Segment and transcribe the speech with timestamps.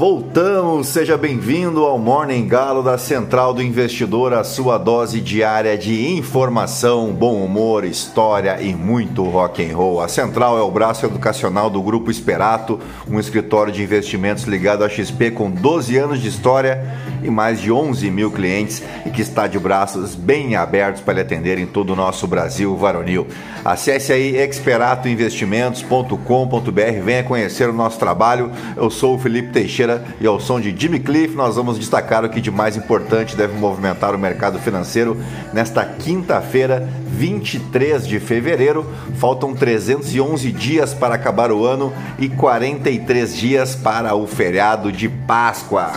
[0.00, 6.16] Voltamos, seja bem-vindo ao Morning Galo da Central do Investidor, a sua dose diária de
[6.16, 10.00] informação, bom humor, história e muito rock and roll.
[10.00, 14.88] A Central é o braço educacional do Grupo Esperato, um escritório de investimentos ligado à
[14.88, 16.82] XP com 12 anos de história
[17.22, 21.20] e mais de 11 mil clientes e que está de braços bem abertos para lhe
[21.20, 23.26] atender em todo o nosso Brasil varonil.
[23.62, 28.50] Acesse aí experatoinvestimentos.com.br, venha conhecer o nosso trabalho.
[28.74, 29.89] Eu sou o Felipe Teixeira
[30.20, 33.56] e ao som de Jimmy Cliff nós vamos destacar o que de mais importante deve
[33.58, 35.16] movimentar o mercado financeiro
[35.52, 38.86] nesta quinta-feira, 23 de fevereiro.
[39.18, 45.92] Faltam 311 dias para acabar o ano e 43 dias para o feriado de Páscoa.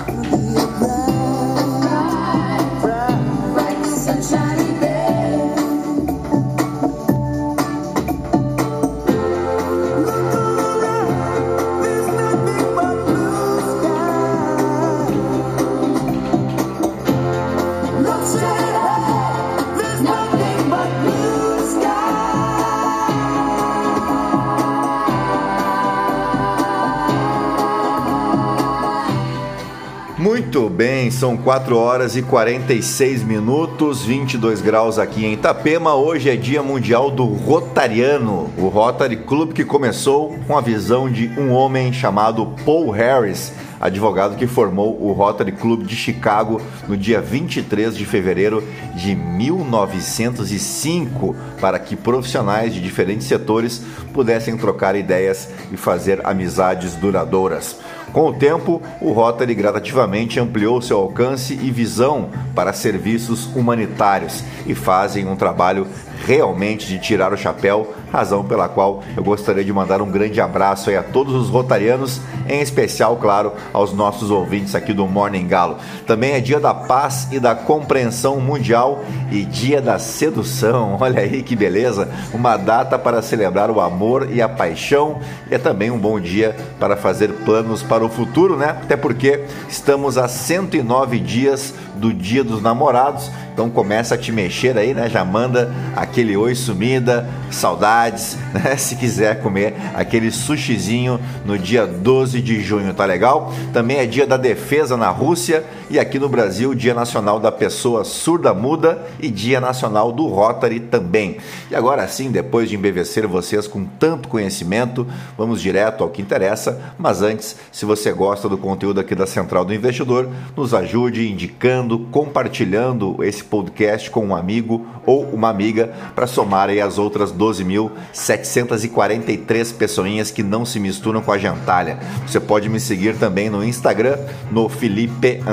[30.53, 35.95] Muito bem, são 4 horas e 46 minutos, 22 graus aqui em Itapema.
[35.95, 41.27] Hoje é Dia Mundial do Rotariano, o Rotary Club que começou com a visão de
[41.39, 43.51] um homem chamado Paul Harris,
[43.83, 48.63] advogado que formou o Rotary Club de Chicago no dia 23 de fevereiro
[48.95, 57.75] de 1905, para que profissionais de diferentes setores pudessem trocar ideias e fazer amizades duradouras.
[58.13, 64.73] Com o tempo, o Rotary gradativamente ampliou seu alcance e visão para serviços humanitários e
[64.73, 65.85] fazem um trabalho
[66.25, 70.89] realmente de tirar o chapéu, razão pela qual eu gostaria de mandar um grande abraço
[70.89, 75.77] a todos os rotarianos, em especial, claro, aos nossos ouvintes aqui do Morning Galo.
[76.07, 80.97] Também é dia da paz e da compreensão mundial e dia da sedução.
[81.01, 82.09] Olha aí que beleza!
[82.33, 85.19] Uma data para celebrar o amor e a paixão
[85.49, 88.69] e é também um bom dia para fazer planos para o futuro, né?
[88.69, 94.75] Até porque estamos a 109 dias do Dia dos Namorados então começa a te mexer
[94.77, 95.07] aí, né?
[95.07, 98.75] Já manda aquele oi sumida, saudades, né?
[98.75, 103.53] Se quiser comer aquele sushizinho no dia 12 de junho, tá legal?
[103.71, 108.03] Também é dia da defesa na Rússia e aqui no Brasil, Dia Nacional da Pessoa
[108.03, 111.37] Surda Muda e Dia Nacional do Rotary também.
[111.69, 115.05] E agora sim, depois de embevecer vocês com tanto conhecimento,
[115.37, 119.63] vamos direto ao que interessa, mas antes, se você gosta do conteúdo aqui da Central
[119.63, 120.27] do Investidor,
[120.57, 126.69] nos ajude indicando, compartilhando esse esse podcast com um amigo ou uma amiga para somar
[126.69, 131.99] aí as outras 12.743 pessoinhas que não se misturam com a gentalha.
[132.25, 134.17] Você pode me seguir também no Instagram,
[134.49, 135.43] no Felipe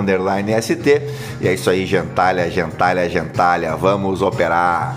[0.62, 1.02] ST.
[1.40, 3.74] E é isso aí, gentalha, gentalha, gentalha.
[3.76, 4.96] Vamos operar!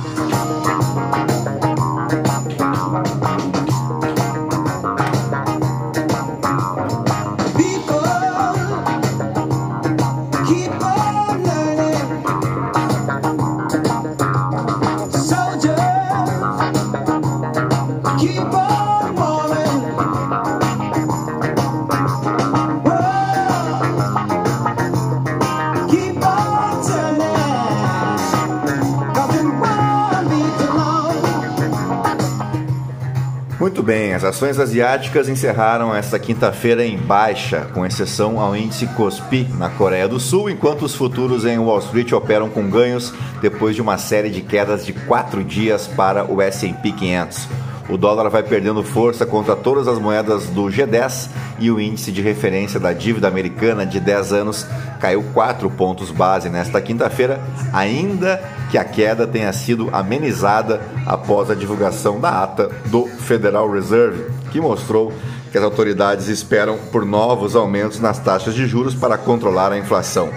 [34.33, 40.19] Ações asiáticas encerraram esta quinta-feira em baixa, com exceção ao índice Kospi na Coreia do
[40.19, 43.13] Sul, enquanto os futuros em Wall Street operam com ganhos
[43.43, 47.72] depois de uma série de quedas de quatro dias para o S&P 500.
[47.89, 52.21] O dólar vai perdendo força contra todas as moedas do G10 e o índice de
[52.21, 54.65] referência da dívida americana de 10 anos
[55.01, 57.41] caiu 4 pontos base nesta quinta-feira,
[57.73, 58.41] ainda
[58.71, 64.61] que a queda tenha sido amenizada após a divulgação da ata do Federal Reserve, que
[64.61, 65.11] mostrou
[65.51, 70.29] que as autoridades esperam por novos aumentos nas taxas de juros para controlar a inflação.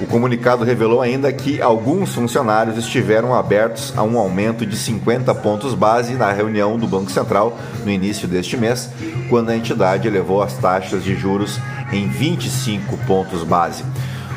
[0.00, 5.74] O comunicado revelou ainda que alguns funcionários estiveram abertos a um aumento de 50 pontos
[5.74, 8.88] base na reunião do Banco Central no início deste mês,
[9.28, 11.58] quando a entidade elevou as taxas de juros
[11.92, 13.82] em 25 pontos base.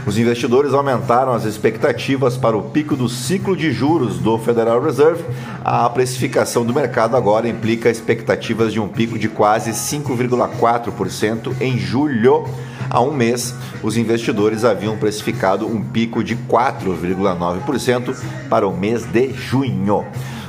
[0.06, 5.24] Os investidores aumentaram as expectativas para o pico do ciclo de juros do Federal Reserve.
[5.64, 12.46] A precificação do mercado agora implica expectativas de um pico de quase 5,4% em julho
[12.94, 18.14] Há um mês, os investidores haviam precificado um pico de 4,9%
[18.50, 20.06] para o mês de junho.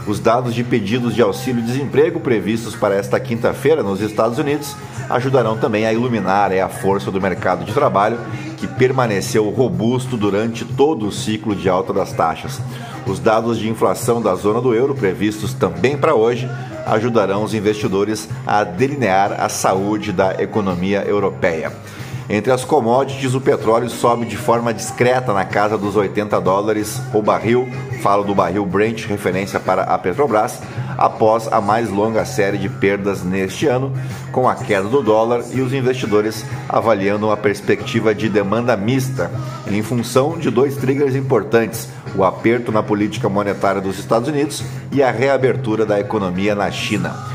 [0.09, 4.75] Os dados de pedidos de auxílio-desemprego previstos para esta quinta-feira nos Estados Unidos
[5.09, 8.19] ajudarão também a iluminar a força do mercado de trabalho,
[8.63, 12.61] que permaneceu robusto durante todo o ciclo de alta das taxas.
[13.05, 16.49] Os dados de inflação da zona do euro, previstos também para hoje,
[16.87, 21.73] ajudarão os investidores a delinear a saúde da economia europeia.
[22.29, 27.21] Entre as commodities, o petróleo sobe de forma discreta na casa dos 80 dólares o
[27.21, 27.69] barril,
[28.01, 30.61] falo do barril Brent, referência para a Petrobras,
[30.97, 33.93] após a mais longa série de perdas neste ano,
[34.31, 39.31] com a queda do dólar e os investidores avaliando uma perspectiva de demanda mista,
[39.69, 45.03] em função de dois triggers importantes: o aperto na política monetária dos Estados Unidos e
[45.03, 47.32] a reabertura da economia na China.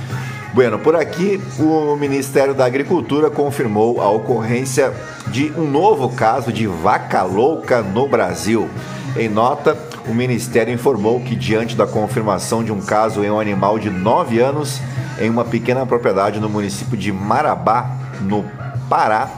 [0.57, 4.91] Bueno, por aqui o Ministério da Agricultura confirmou a ocorrência
[5.27, 8.67] de um novo caso de vaca louca no Brasil.
[9.15, 9.77] Em nota,
[10.07, 14.39] o Ministério informou que, diante da confirmação de um caso em um animal de 9
[14.39, 14.81] anos
[15.21, 18.43] em uma pequena propriedade no município de Marabá, no
[18.89, 19.29] Pará,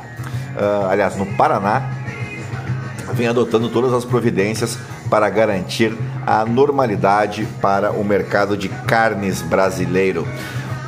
[0.55, 1.97] uh, aliás, no Paraná,
[3.11, 4.79] vem adotando todas as providências
[5.09, 5.93] para garantir
[6.25, 10.25] a normalidade para o mercado de carnes brasileiro.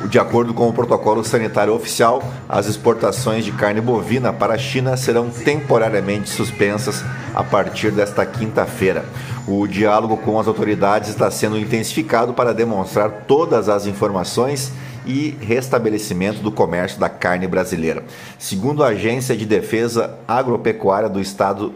[0.08, 4.96] De acordo com o protocolo sanitário oficial, as exportações de carne bovina para a China
[4.96, 7.04] serão temporariamente suspensas
[7.34, 9.04] a partir desta quinta-feira.
[9.46, 14.72] O diálogo com as autoridades está sendo intensificado para demonstrar todas as informações
[15.06, 18.04] e restabelecimento do comércio da carne brasileira.
[18.38, 21.72] Segundo a Agência de Defesa Agropecuária do Estado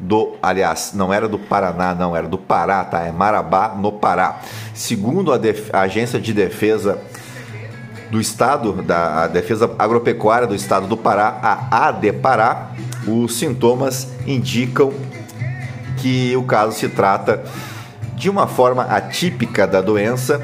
[0.00, 3.02] do, aliás, não era do Paraná, não, era do Pará, tá?
[3.02, 4.40] É Marabá, no Pará.
[4.72, 5.40] Segundo a,
[5.72, 7.00] a Agência de Defesa
[8.10, 12.70] do Estado, da Defesa Agropecuária do Estado do Pará, a ADEPará,
[13.06, 14.92] os sintomas indicam
[15.98, 17.44] que o caso se trata
[18.14, 20.42] de uma forma atípica da doença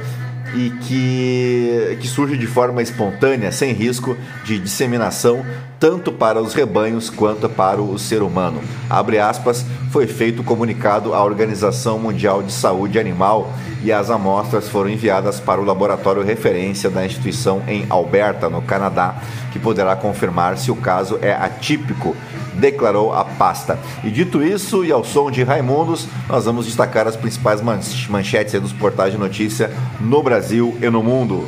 [0.54, 5.44] e que, que surge de forma espontânea, sem risco de disseminação,
[5.84, 8.58] tanto para os rebanhos quanto para o ser humano.
[8.88, 13.52] Abre aspas, foi feito comunicado à Organização Mundial de Saúde Animal
[13.82, 19.16] e as amostras foram enviadas para o laboratório referência da instituição em Alberta, no Canadá,
[19.52, 22.16] que poderá confirmar se o caso é atípico
[22.54, 23.78] declarou a pasta.
[24.02, 27.60] E dito isso, e ao som de Raimundos, nós vamos destacar as principais
[28.08, 29.70] manchetes dos portais de notícia
[30.00, 31.46] no Brasil e no mundo.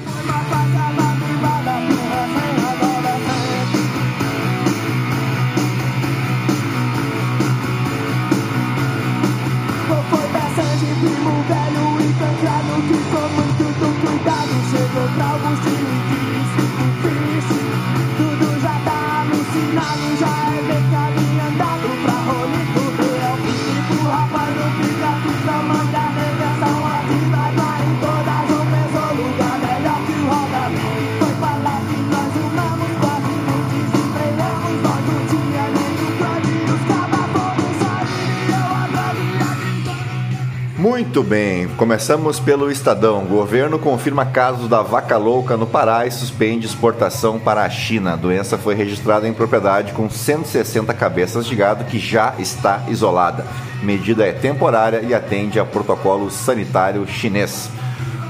[40.96, 43.22] Muito bem, começamos pelo Estadão.
[43.22, 48.14] O governo confirma casos da vaca louca no Pará e suspende exportação para a China.
[48.14, 53.44] A doença foi registrada em propriedade com 160 cabeças de gado que já está isolada.
[53.82, 57.68] Medida é temporária e atende a protocolo sanitário chinês.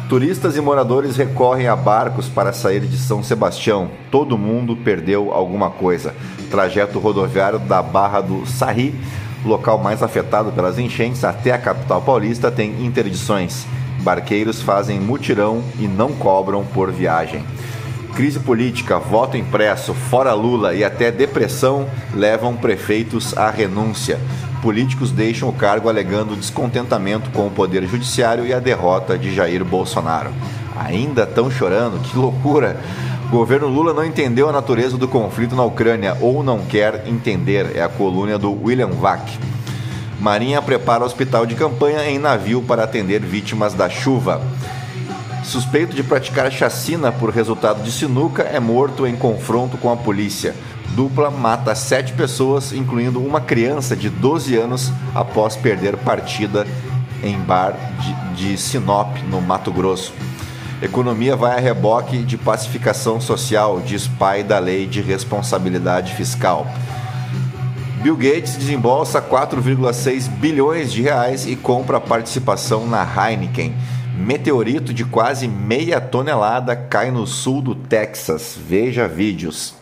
[0.09, 3.93] Turistas e moradores recorrem a barcos para sair de São Sebastião.
[4.11, 6.17] Todo mundo perdeu alguma coisa.
[6.51, 8.93] Trajeto rodoviário da Barra do Sarri
[9.47, 13.67] local mais afetado pelas enchentes, até a capital paulista tem interdições.
[14.01, 17.45] Barqueiros fazem mutirão e não cobram por viagem.
[18.15, 24.19] Crise política, voto impresso, fora Lula e até depressão levam prefeitos à renúncia.
[24.63, 29.65] Políticos deixam o cargo alegando descontentamento com o poder judiciário e a derrota de Jair
[29.65, 30.31] Bolsonaro.
[30.77, 32.01] Ainda estão chorando?
[32.01, 32.81] Que loucura!
[33.31, 37.83] Governo Lula não entendeu a natureza do conflito na Ucrânia ou não quer entender, é
[37.83, 39.29] a coluna do William Vac.
[40.21, 44.41] Marinha prepara hospital de campanha em navio para atender vítimas da chuva.
[45.43, 50.55] Suspeito de praticar chacina por resultado de sinuca é morto em confronto com a polícia.
[50.91, 56.67] Dupla mata sete pessoas, incluindo uma criança de 12 anos, após perder partida
[57.23, 57.75] em bar
[58.35, 60.13] de, de Sinop, no Mato Grosso.
[60.83, 66.67] Economia vai a reboque de pacificação social, diz pai da lei de responsabilidade fiscal.
[68.03, 73.75] Bill Gates desembolsa 4,6 bilhões de reais e compra participação na Heineken.
[74.19, 78.57] Meteorito de quase meia tonelada cai no sul do Texas.
[78.57, 79.75] Veja vídeos.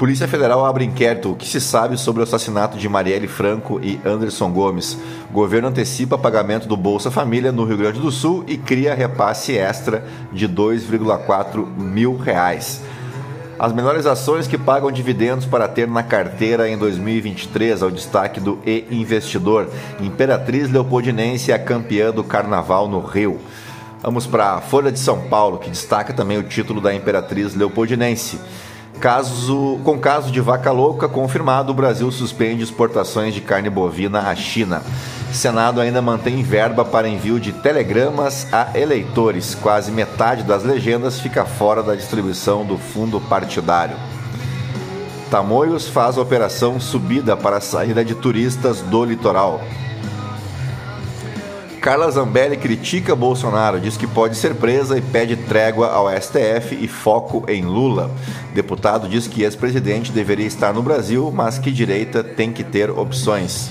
[0.00, 1.32] Polícia Federal abre inquérito.
[1.32, 4.96] O que se sabe sobre o assassinato de Marielle Franco e Anderson Gomes?
[5.30, 10.02] governo antecipa pagamento do Bolsa Família no Rio Grande do Sul e cria repasse extra
[10.32, 12.80] de 2,4 mil reais.
[13.58, 18.58] As menores ações que pagam dividendos para ter na carteira em 2023 ao destaque do
[18.64, 19.68] E-Investidor.
[20.00, 23.38] Imperatriz Leopoldinense é campeã do Carnaval no Rio.
[24.02, 28.38] Vamos para a Folha de São Paulo, que destaca também o título da Imperatriz Leopoldinense.
[29.00, 34.36] Caso, com caso de vaca louca confirmado, o Brasil suspende exportações de carne bovina à
[34.36, 34.82] China.
[35.32, 39.54] Senado ainda mantém verba para envio de telegramas a eleitores.
[39.54, 43.96] Quase metade das legendas fica fora da distribuição do fundo partidário.
[45.30, 49.62] Tamoios faz operação subida para a saída de turistas do litoral.
[51.80, 56.86] Carla Zambelli critica Bolsonaro, diz que pode ser presa e pede trégua ao STF e
[56.86, 58.10] foco em Lula.
[58.52, 63.70] Deputado diz que ex-presidente deveria estar no Brasil, mas que direita tem que ter opções.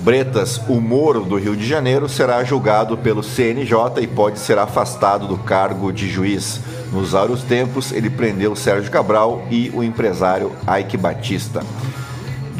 [0.00, 5.26] Bretas, o Moro do Rio de Janeiro, será julgado pelo CNJ e pode ser afastado
[5.26, 6.60] do cargo de juiz.
[6.92, 11.62] Nos áureos tempos, ele prendeu Sérgio Cabral e o empresário Ike Batista.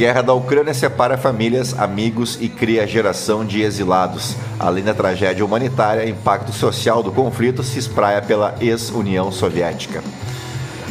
[0.01, 4.35] Guerra da Ucrânia separa famílias, amigos e cria geração de exilados.
[4.59, 10.03] Além da tragédia humanitária, impacto social do conflito se espraia pela ex-União Soviética.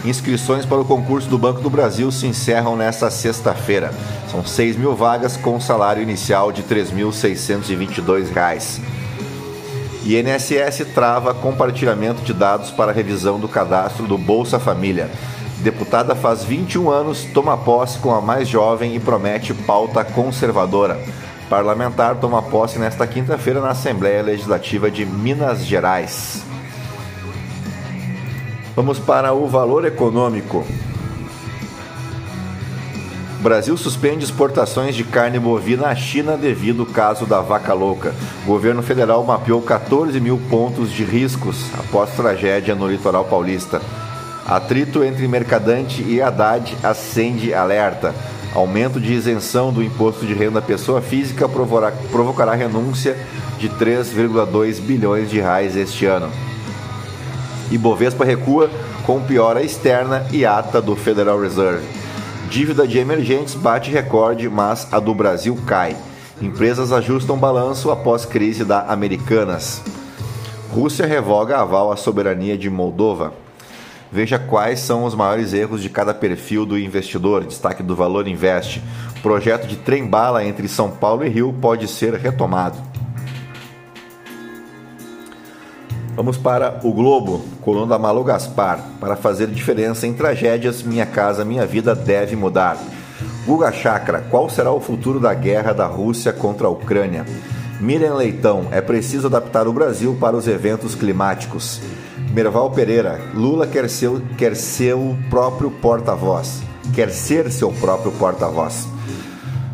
[0.06, 3.92] Inscrições para o concurso do Banco do Brasil se encerram nesta sexta-feira.
[4.30, 8.80] São 6 mil vagas com salário inicial de R$ 3.622.
[10.06, 15.10] INSS trava compartilhamento de dados para revisão do cadastro do Bolsa Família.
[15.62, 20.98] Deputada faz 21 anos, toma posse com a mais jovem e promete pauta conservadora.
[21.50, 26.44] Parlamentar toma posse nesta quinta-feira na Assembleia Legislativa de Minas Gerais.
[28.74, 30.66] Vamos para o valor econômico.
[33.42, 38.14] Brasil suspende exportações de carne bovina à China devido ao caso da vaca louca.
[38.44, 43.82] O governo federal mapeou 14 mil pontos de riscos após tragédia no litoral paulista.
[44.50, 48.16] Atrito entre Mercadante e Haddad acende alerta.
[48.56, 53.16] Aumento de isenção do imposto de renda pessoa física provocará, provocará renúncia
[53.60, 56.32] de 3,2 bilhões de reais este ano.
[57.70, 58.72] Ibovespa recua
[59.06, 61.86] com piora externa e ata do Federal Reserve.
[62.50, 65.96] Dívida de emergentes bate recorde, mas a do Brasil cai.
[66.42, 69.84] Empresas ajustam balanço após crise da Americanas.
[70.72, 73.32] Rússia revoga aval à soberania de Moldova.
[74.12, 77.44] Veja quais são os maiores erros de cada perfil do investidor.
[77.44, 78.82] Destaque do Valor Invest.
[79.18, 82.78] O projeto de trem-bala entre São Paulo e Rio pode ser retomado.
[86.16, 88.84] Vamos para o Globo, coluna da Malu Gaspar.
[89.00, 92.78] Para fazer diferença em tragédias, Minha Casa Minha Vida deve mudar.
[93.46, 97.26] Guga Chakra, qual será o futuro da guerra da Rússia contra a Ucrânia?
[97.80, 101.80] Miriam Leitão, é preciso adaptar o Brasil para os eventos climáticos.
[102.40, 106.62] Merval Pereira, Lula quer, seu, quer seu próprio porta-voz.
[106.96, 108.88] Quer ser seu próprio porta-voz.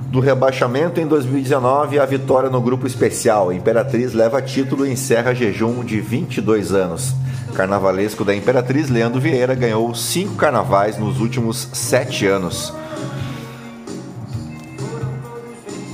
[0.08, 5.84] Do rebaixamento em 2019 à vitória no grupo especial, Imperatriz leva título e encerra jejum
[5.84, 7.14] de 22 anos.
[7.54, 12.74] Carnavalesco da Imperatriz, Leandro Vieira ganhou cinco carnavais nos últimos sete anos.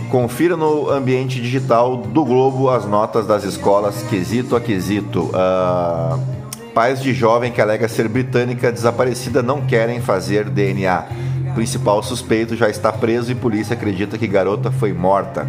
[0.10, 5.30] Confira no ambiente digital do Globo as notas das escolas quesito a quesito.
[5.34, 6.41] Uh
[6.74, 11.06] Pais de jovem que alega ser britânica desaparecida não querem fazer DNA.
[11.54, 15.48] Principal suspeito já está preso e polícia acredita que garota foi morta.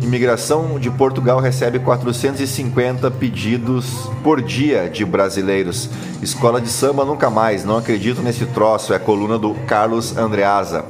[0.00, 5.88] Imigração de Portugal recebe 450 pedidos por dia de brasileiros.
[6.20, 10.84] Escola de samba nunca mais, não acredito nesse troço, é a coluna do Carlos Andreasa.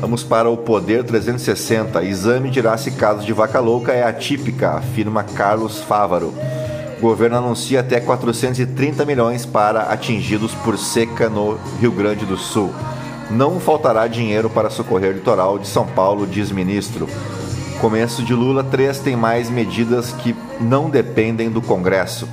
[0.00, 2.02] Vamos para o Poder 360.
[2.02, 6.32] Exame dirá se caso de vaca louca é atípica, afirma Carlos Fávaro.
[7.00, 12.70] O governo anuncia até 430 milhões para atingidos por seca no Rio Grande do Sul.
[13.30, 17.08] Não faltará dinheiro para socorrer o litoral de São Paulo, diz ministro.
[17.80, 22.28] Começo de Lula 3 tem mais medidas que não dependem do Congresso.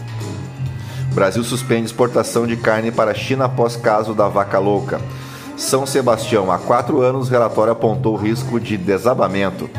[1.13, 4.99] Brasil suspende exportação de carne para a China após caso da vaca louca.
[5.55, 9.69] São Sebastião, há quatro anos, relatório apontou risco de desabamento.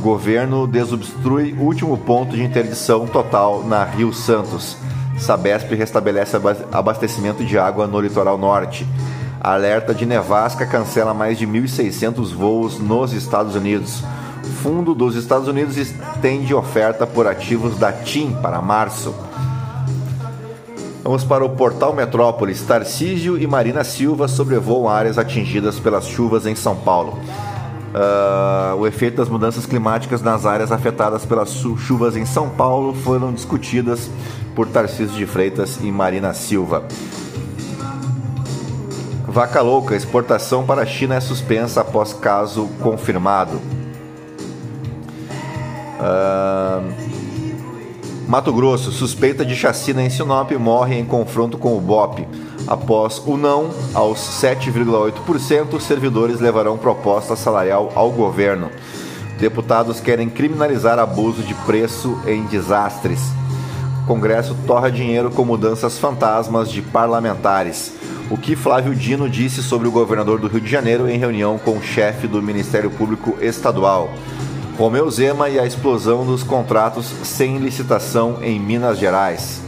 [0.00, 4.76] Governo desobstrui último ponto de interdição total na Rio Santos.
[5.18, 6.36] Sabesp restabelece
[6.70, 8.86] abastecimento de água no litoral norte.
[9.40, 14.02] Alerta de nevasca cancela mais de 1.600 voos nos Estados Unidos.
[14.62, 19.14] Fundo dos Estados Unidos estende oferta por ativos da TIM para março.
[21.02, 22.60] Vamos para o portal Metrópolis.
[22.62, 27.18] Tarcísio e Marina Silva sobrevoam áreas atingidas pelas chuvas em São Paulo.
[27.96, 33.32] Uh, o efeito das mudanças climáticas nas áreas afetadas pelas chuvas em São Paulo foram
[33.32, 34.10] discutidas
[34.54, 36.84] por Tarcísio de Freitas e Marina Silva.
[39.26, 43.62] Vaca louca, exportação para a China é suspensa após caso confirmado.
[45.98, 46.92] Uh,
[48.28, 52.28] Mato Grosso, suspeita de chacina em Sinop morre em confronto com o BOP.
[52.66, 58.70] Após o não, aos 7,8%, servidores levarão proposta salarial ao governo.
[59.38, 63.20] Deputados querem criminalizar abuso de preço em desastres.
[64.06, 67.92] Congresso torra dinheiro com mudanças fantasmas de parlamentares.
[68.30, 71.76] O que Flávio Dino disse sobre o governador do Rio de Janeiro em reunião com
[71.76, 74.10] o chefe do Ministério Público Estadual.
[74.76, 79.65] Romeu Zema e a explosão dos contratos sem licitação em Minas Gerais.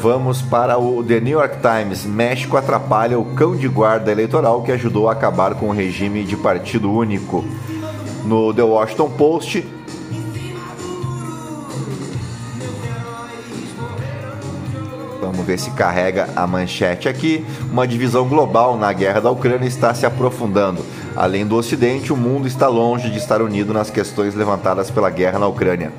[0.00, 2.06] Vamos para o The New York Times.
[2.06, 6.38] México atrapalha o cão de guarda eleitoral que ajudou a acabar com o regime de
[6.38, 7.44] partido único.
[8.24, 9.66] No The Washington Post,
[15.20, 17.44] Vamos ver se carrega a manchete aqui.
[17.70, 20.84] Uma divisão global na guerra da Ucrânia está se aprofundando.
[21.14, 25.38] Além do Ocidente, o mundo está longe de estar unido nas questões levantadas pela guerra
[25.38, 25.92] na Ucrânia.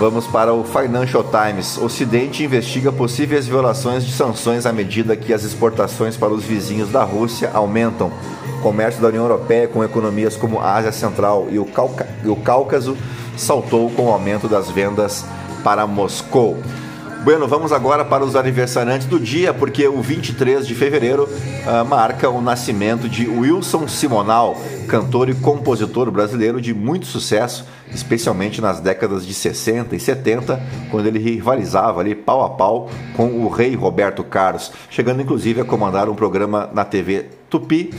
[0.00, 1.76] Vamos para o Financial Times.
[1.76, 7.04] Ocidente investiga possíveis violações de sanções à medida que as exportações para os vizinhos da
[7.04, 8.10] Rússia aumentam.
[8.58, 12.28] O comércio da União Europeia com economias como a Ásia Central e o, Cáucaso, e
[12.28, 12.96] o Cáucaso
[13.36, 15.22] saltou com o aumento das vendas
[15.62, 16.56] para Moscou.
[17.22, 22.30] Bueno, vamos agora para os aniversariantes do dia, porque o 23 de fevereiro uh, marca
[22.30, 24.56] o nascimento de Wilson Simonal,
[24.88, 31.06] cantor e compositor brasileiro de muito sucesso, especialmente nas décadas de 60 e 70, quando
[31.06, 36.08] ele rivalizava ali pau a pau com o rei Roberto Carlos, chegando inclusive a comandar
[36.08, 37.92] um programa na TV Tupi,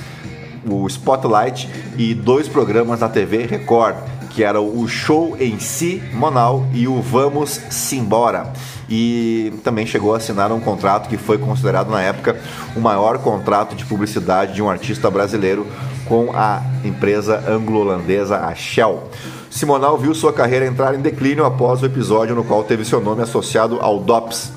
[0.68, 3.98] o Spotlight, e dois programas na TV Record,
[4.34, 8.52] que era o Show em Si Monal e o Vamos Simbora
[8.92, 12.38] e também chegou a assinar um contrato que foi considerado na época
[12.76, 15.66] o maior contrato de publicidade de um artista brasileiro
[16.06, 19.04] com a empresa anglo-holandesa a Shell.
[19.50, 23.22] Simonal viu sua carreira entrar em declínio após o episódio no qual teve seu nome
[23.22, 24.52] associado ao DOPS,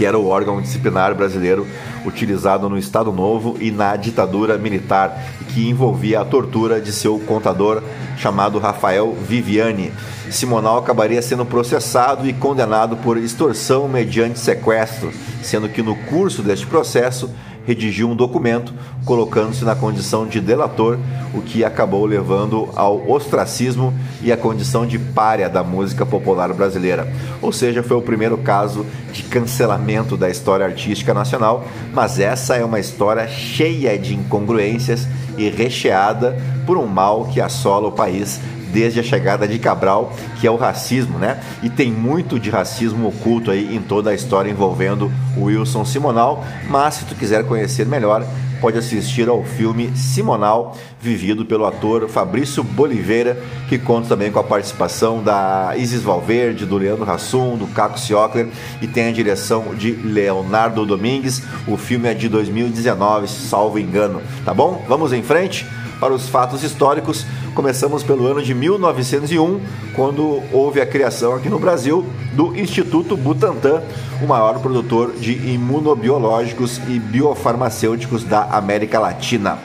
[0.00, 1.66] que era o órgão disciplinar brasileiro
[2.06, 5.14] utilizado no Estado Novo e na ditadura militar,
[5.52, 7.82] que envolvia a tortura de seu contador
[8.16, 9.92] chamado Rafael Viviani.
[10.30, 16.66] Simonal acabaria sendo processado e condenado por extorsão mediante sequestro, sendo que no curso deste
[16.66, 17.28] processo
[17.66, 18.72] redigiu um documento
[19.04, 20.98] colocando-se na condição de delator,
[21.34, 27.10] o que acabou levando ao ostracismo e à condição de párea da música popular brasileira.
[27.40, 32.64] Ou seja, foi o primeiro caso de cancelamento da história artística nacional, mas essa é
[32.64, 38.40] uma história cheia de incongruências e recheada por um mal que assola o país
[38.72, 41.40] desde a chegada de Cabral, que é o racismo, né?
[41.62, 46.44] E tem muito de racismo oculto aí em toda a história envolvendo o Wilson Simonal,
[46.68, 48.24] mas se tu quiser conhecer melhor,
[48.60, 54.44] pode assistir ao filme Simonal, vivido pelo ator Fabrício Boliveira, que conta também com a
[54.44, 58.48] participação da Isis Valverde, do Leandro Hassum, do Caco Ciocler
[58.82, 61.42] e tem a direção de Leonardo Domingues.
[61.66, 64.20] O filme é de 2019, salvo engano.
[64.44, 64.84] Tá bom?
[64.86, 65.66] Vamos em frente
[66.00, 67.26] para os fatos históricos.
[67.54, 69.60] Começamos pelo ano de 1901,
[69.94, 73.82] quando houve a criação aqui no Brasil do Instituto Butantan,
[74.22, 79.58] o maior produtor de imunobiológicos e biofarmacêuticos da América Latina.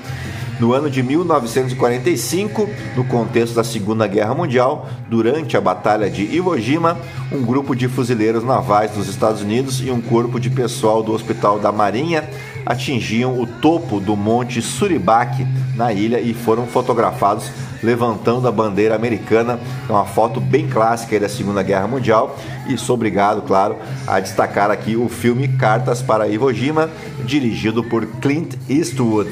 [0.60, 6.58] No ano de 1945, no contexto da Segunda Guerra Mundial, durante a Batalha de Iwo
[6.58, 6.98] Jima,
[7.30, 11.60] um grupo de fuzileiros navais dos Estados Unidos e um corpo de pessoal do Hospital
[11.60, 12.24] da Marinha
[12.66, 17.52] atingiam o topo do Monte Suribaque, na ilha, e foram fotografados
[17.84, 19.60] levantando a bandeira americana.
[19.88, 22.36] É uma foto bem clássica da Segunda Guerra Mundial.
[22.68, 26.90] E sou obrigado, claro, a destacar aqui o filme Cartas para Iwo Jima,
[27.24, 29.30] dirigido por Clint Eastwood.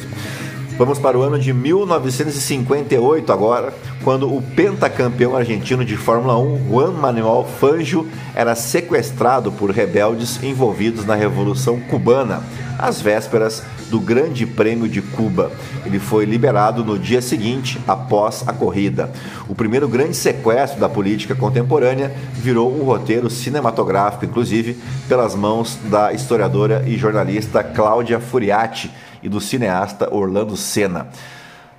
[0.76, 3.72] Vamos para o ano de 1958 agora,
[4.04, 11.06] quando o pentacampeão argentino de Fórmula 1, Juan Manuel Fangio, era sequestrado por rebeldes envolvidos
[11.06, 12.42] na Revolução Cubana,
[12.78, 15.52] às vésperas do Grande Prêmio de Cuba.
[15.86, 19.12] Ele foi liberado no dia seguinte, após a corrida.
[19.48, 26.12] O primeiro grande sequestro da política contemporânea virou um roteiro cinematográfico, inclusive pelas mãos da
[26.14, 31.08] historiadora e jornalista Cláudia Furiati e do cineasta Orlando Senna.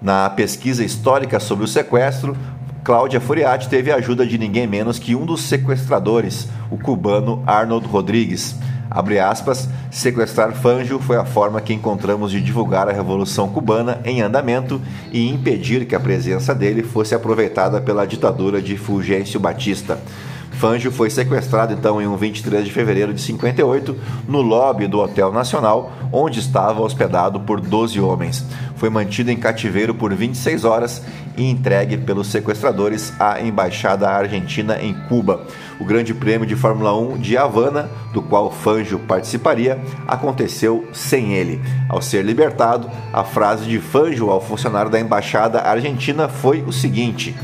[0.00, 2.36] Na pesquisa histórica sobre o sequestro,
[2.84, 7.86] Cláudia Furiati teve a ajuda de ninguém menos que um dos sequestradores, o cubano Arnold
[7.86, 8.54] Rodrigues.
[8.90, 14.20] Abre aspas, sequestrar Fanjo foi a forma que encontramos de divulgar a Revolução Cubana em
[14.20, 14.80] andamento
[15.12, 19.98] e impedir que a presença dele fosse aproveitada pela ditadura de Fulgêncio Batista.
[20.54, 23.96] Fangio foi sequestrado então em um 23 de fevereiro de 58
[24.28, 28.44] no lobby do Hotel Nacional, onde estava hospedado por 12 homens.
[28.76, 31.02] Foi mantido em cativeiro por 26 horas
[31.36, 35.46] e entregue pelos sequestradores à embaixada argentina em Cuba.
[35.80, 41.60] O Grande Prêmio de Fórmula 1 de Havana, do qual Fangio participaria, aconteceu sem ele.
[41.88, 47.34] Ao ser libertado, a frase de Fangio ao funcionário da embaixada argentina foi o seguinte: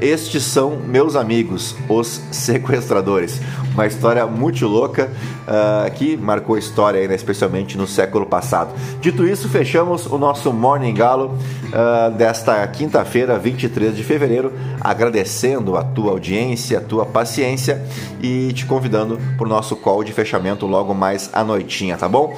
[0.00, 3.40] estes são meus amigos, os sequestradores.
[3.72, 5.10] Uma história muito louca
[5.46, 8.74] uh, que marcou história, né, especialmente no século passado.
[9.00, 15.82] Dito isso, fechamos o nosso Morning Galo uh, desta quinta-feira, 23 de fevereiro, agradecendo a
[15.82, 17.82] tua audiência, a tua paciência
[18.22, 22.36] e te convidando para o nosso call de fechamento logo mais à noitinha, tá bom?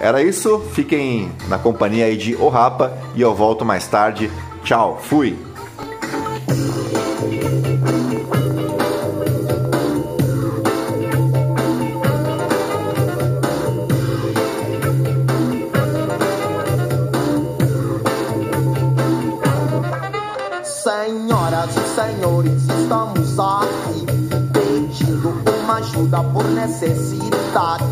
[0.00, 4.30] Era isso, fiquem na companhia aí de O Rapa e eu volto mais tarde.
[4.64, 5.49] Tchau, fui!
[6.50, 6.58] Senhoras
[21.76, 24.06] e senhores, estamos aqui
[24.52, 25.32] pedindo
[25.62, 27.89] uma ajuda por necessidade.